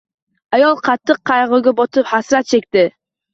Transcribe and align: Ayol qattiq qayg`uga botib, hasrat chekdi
Ayol 0.57 0.79
qattiq 0.87 1.19
qayg`uga 1.31 1.75
botib, 1.81 2.09
hasrat 2.15 2.51
chekdi 2.55 2.89